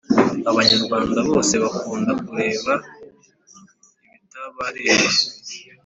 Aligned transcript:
Abanyarwanda 0.49 1.19
bose 1.29 1.53
bakunda 1.63 2.11
kureba 2.23 2.73
ibitabareba 4.09 5.07